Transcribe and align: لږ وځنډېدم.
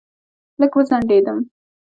لږ 0.59 0.73
وځنډېدم. 0.77 1.37